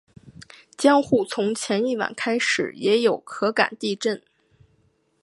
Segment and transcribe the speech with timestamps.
[0.79, 4.19] 江户从前一晚开始也有可感地震。